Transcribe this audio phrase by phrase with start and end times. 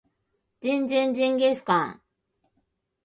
[0.61, 2.01] ジンジンジンギスカン